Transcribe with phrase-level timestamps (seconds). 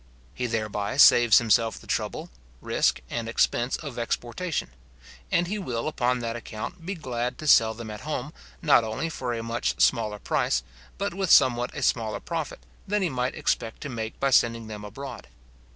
[0.33, 4.69] He thereby saves himself the trouble, risk, and expense of exportation;
[5.31, 8.33] and he will upon that account be glad to sell them at home,
[8.63, 10.63] not only for a much smaller price,
[10.97, 14.83] but with somewhat a smaller profit, than he might expect to make by sending them
[14.83, 15.27] abroad.